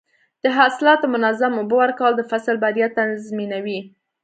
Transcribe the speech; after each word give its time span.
د 0.43 0.45
حاصلاتو 0.57 1.05
منظم 1.15 1.53
اوبه 1.57 1.75
ورکول 1.83 2.13
د 2.17 2.21
فصل 2.31 2.55
بریا 2.63 2.87
تضمینوي. 2.97 3.79